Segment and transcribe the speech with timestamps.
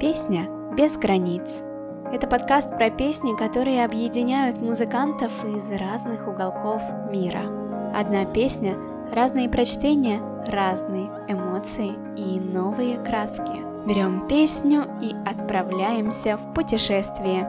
[0.00, 1.62] Песня без границ.
[2.10, 7.42] Это подкаст про песни, которые объединяют музыкантов из разных уголков мира.
[7.94, 8.78] Одна песня,
[9.12, 13.86] разные прочтения, разные эмоции и новые краски.
[13.86, 17.46] Берем песню и отправляемся в путешествие.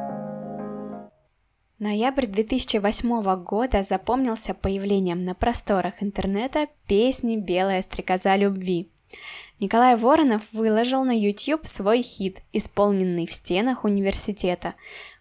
[1.79, 8.91] Ноябрь 2008 года запомнился появлением на просторах интернета песни «Белая стрекоза любви».
[9.59, 14.73] Николай Воронов выложил на YouTube свой хит, исполненный в стенах университета.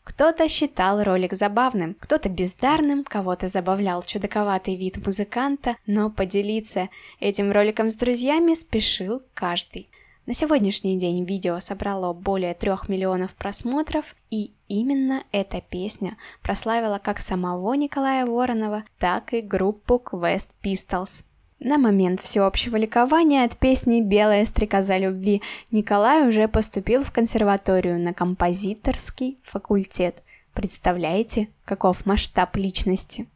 [0.03, 6.89] Кто-то считал ролик забавным, кто-то бездарным, кого-то забавлял чудаковатый вид музыканта, но поделиться
[7.21, 9.91] этим роликом с друзьями спешил каждый.
[10.27, 17.21] На сегодняшний день видео собрало более трех миллионов просмотров, и именно эта песня прославила как
[17.21, 21.25] самого Николая Воронова, так и группу Quest Pistols.
[21.63, 28.15] На момент всеобщего ликования от песни «Белая стрекоза любви» Николай уже поступил в консерваторию на
[28.15, 30.23] композиторский факультет.
[30.55, 33.27] Представляете, каков масштаб личности?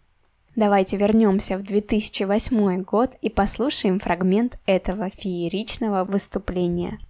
[0.57, 7.01] Давайте вернемся в 2008 год и послушаем фрагмент этого фееричного выступления.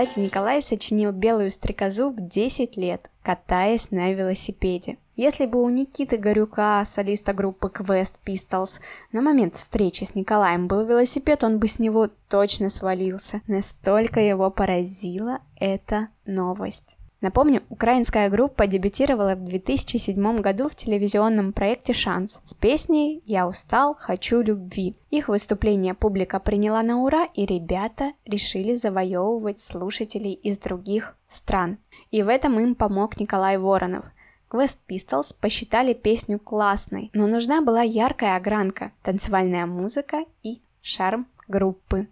[0.00, 4.96] Кстати, Николай сочинил «Белую стрекозу» в 10 лет, катаясь на велосипеде.
[5.14, 8.80] Если бы у Никиты Горюка, солиста группы Quest Pistols,
[9.12, 13.42] на момент встречи с Николаем был велосипед, он бы с него точно свалился.
[13.46, 16.96] Настолько его поразила эта новость.
[17.20, 23.94] Напомню, украинская группа дебютировала в 2007 году в телевизионном проекте «Шанс» с песней «Я устал,
[23.94, 24.96] хочу любви».
[25.10, 31.78] Их выступление публика приняла на ура, и ребята решили завоевывать слушателей из других стран.
[32.10, 34.06] И в этом им помог Николай Воронов.
[34.50, 42.08] Quest Pistols посчитали песню классной, но нужна была яркая огранка, танцевальная музыка и шарм группы.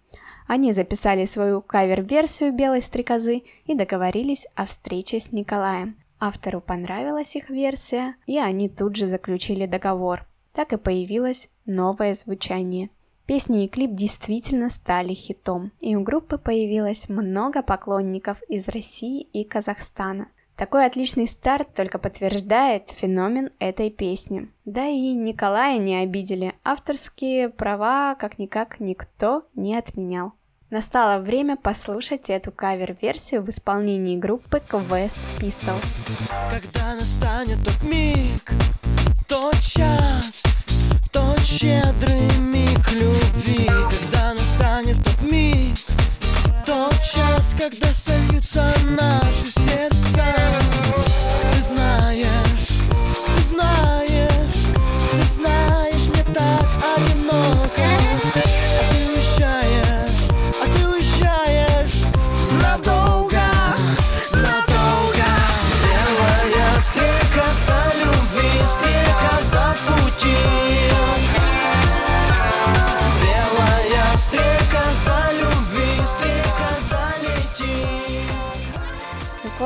[0.48, 5.98] Они записали свою кавер-версию «Белой стрекозы» и договорились о встрече с Николаем.
[6.19, 10.26] Автору понравилась их версия, и они тут же заключили договор.
[10.54, 12.88] Так и появилось новое звучание.
[13.26, 19.44] Песни и клип действительно стали хитом, и у группы появилось много поклонников из России и
[19.44, 20.28] Казахстана.
[20.56, 24.48] Такой отличный старт только подтверждает феномен этой песни.
[24.65, 30.32] Да и Николая не обидели, авторские права как-никак никто не отменял.
[30.70, 35.96] Настало время послушать эту кавер-версию в исполнении группы Quest Pistols.
[36.50, 38.52] Когда настанет тот миг,
[39.26, 40.42] тот час,
[41.10, 45.74] тот щедрый миг любви, когда настанет тот миг,
[46.66, 49.28] тот час, когда сольются наши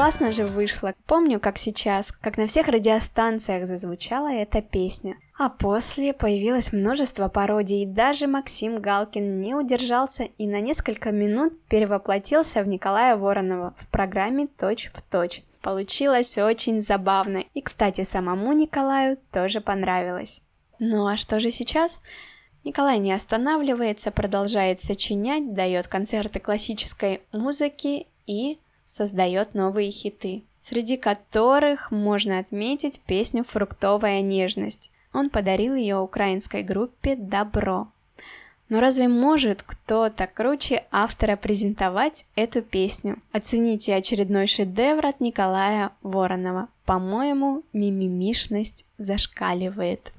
[0.03, 0.95] классно же вышло.
[1.07, 5.15] Помню, как сейчас, как на всех радиостанциях зазвучала эта песня.
[5.39, 11.53] А после появилось множество пародий, и даже Максим Галкин не удержался и на несколько минут
[11.69, 15.45] перевоплотился в Николая Воронова в программе «Точь в точь».
[15.61, 20.43] Получилось очень забавно, и, кстати, самому Николаю тоже понравилось.
[20.81, 22.03] Ну а что же сейчас?
[22.65, 28.59] Николай не останавливается, продолжает сочинять, дает концерты классической музыки и
[28.93, 34.91] создает новые хиты, среди которых можно отметить песню «Фруктовая нежность».
[35.15, 37.89] Он подарил ее украинской группе «Добро».
[38.69, 43.17] Но разве может кто-то круче автора презентовать эту песню?
[43.33, 46.69] Оцените очередной шедевр от Николая Воронова.
[46.85, 50.13] По-моему, мимимишность зашкаливает.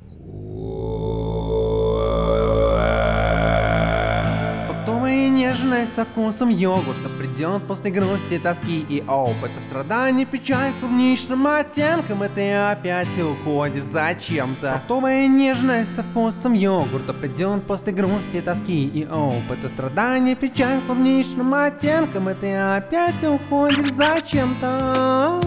[5.93, 12.53] Со вкусом йогурта Придет после грусти, тоски и опыта Страдания, печаль клубничным оттенком И ты
[12.53, 14.71] опять уходишь зачем-то.
[14.73, 22.29] Фруктовая нежность со вкусом йогурта Придет после грусти, тоски и опыта Страдания, печаль клубничным оттенком
[22.29, 25.41] И ты опять уходишь зачем-то.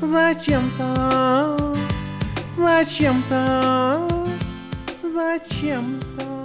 [0.00, 1.74] Зачем-то.
[2.56, 4.08] Зачем-то.
[5.02, 6.37] Зачем-то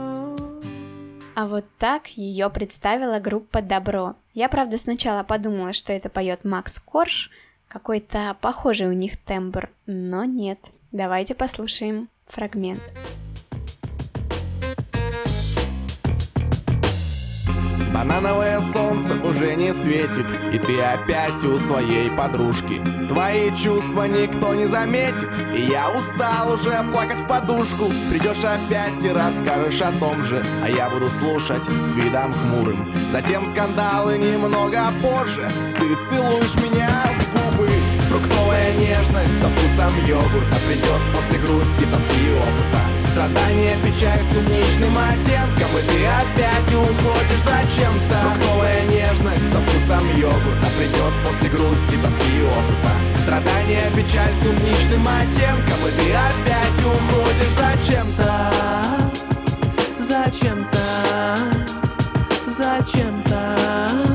[1.35, 4.15] а вот так ее представила группа Добро.
[4.33, 7.31] Я, правда, сначала подумала, что это поет Макс Корж,
[7.67, 10.59] какой-то похожий у них тембр, но нет.
[10.91, 12.81] Давайте послушаем фрагмент.
[17.93, 20.22] Банановое солнце уже не светит
[20.53, 22.79] И ты опять у своей подружки.
[23.07, 25.31] Твои чувства никто не заметит.
[25.51, 27.91] И я устал уже плакать в подушку.
[28.11, 30.45] Придешь опять и расскажешь о том же.
[30.63, 32.93] А я буду слушать с видом хмурым.
[33.09, 35.51] Затем скандалы немного позже.
[35.79, 37.69] Ты целуешь меня в губы.
[38.09, 42.81] Фруктовая нежность со вкусом йогурта Придет после грусти, тоски и опыта.
[43.11, 48.15] Страдания, печаль с клубничным оттенком И ты опять уходишь зачем-то.
[48.15, 52.91] Фруктовая нежность со вкусом йогурта Придет после грусти, тоски и опыта.
[53.21, 58.51] Страдания, печаль с клубничным оттенком И ты опять уходишь зачем-то.
[59.99, 61.37] Зачем-то.
[62.47, 64.12] Зачем-то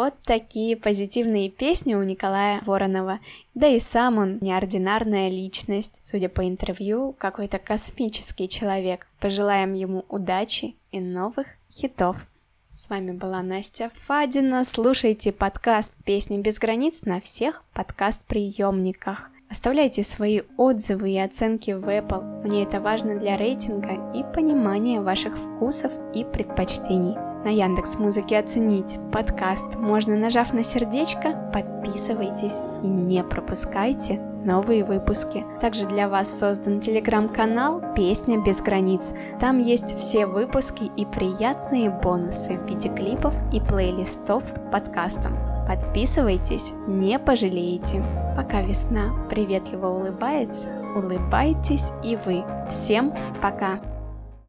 [0.00, 3.20] Вот такие позитивные песни у Николая Воронова.
[3.52, 6.00] Да и сам он неординарная личность.
[6.02, 9.06] Судя по интервью, какой-то космический человек.
[9.20, 12.26] Пожелаем ему удачи и новых хитов.
[12.72, 14.64] С вами была Настя Фадина.
[14.64, 19.30] Слушайте подкаст «Песни без границ» на всех подкаст-приемниках.
[19.50, 22.46] Оставляйте свои отзывы и оценки в Apple.
[22.46, 28.98] Мне это важно для рейтинга и понимания ваших вкусов и предпочтений на Яндекс Музыке оценить
[29.12, 35.44] подкаст можно, нажав на сердечко, подписывайтесь и не пропускайте новые выпуски.
[35.60, 39.14] Также для вас создан телеграм-канал «Песня без границ».
[39.38, 45.36] Там есть все выпуски и приятные бонусы в виде клипов и плейлистов к подкастам.
[45.66, 48.02] Подписывайтесь, не пожалеете.
[48.36, 52.44] Пока весна приветливо улыбается, улыбайтесь и вы.
[52.68, 53.78] Всем пока!